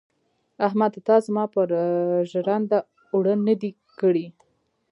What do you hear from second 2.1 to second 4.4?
ژرنده اوړه نه دې کړي.